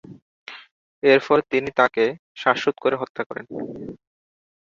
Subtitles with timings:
[1.03, 2.05] এরপর তিনি তাঁকে
[2.37, 3.45] শ্বাসরোধ করে হত্যা করেন।